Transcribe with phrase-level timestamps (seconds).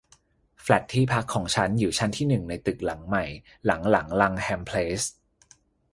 [0.61, 3.25] แฟลตที่พักของฉันอยู่ชั้นที่หนึ่งในตึกหลังใหม่
[3.65, 5.03] หลังหลังลังแฮมเพลส